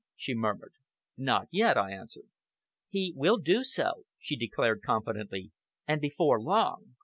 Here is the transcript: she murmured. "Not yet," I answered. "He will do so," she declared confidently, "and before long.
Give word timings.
she 0.15 0.33
murmured. 0.33 0.73
"Not 1.15 1.47
yet," 1.51 1.77
I 1.77 1.91
answered. 1.91 2.27
"He 2.89 3.13
will 3.15 3.37
do 3.37 3.63
so," 3.63 4.05
she 4.17 4.35
declared 4.35 4.81
confidently, 4.81 5.51
"and 5.87 6.01
before 6.01 6.41
long. 6.41 6.95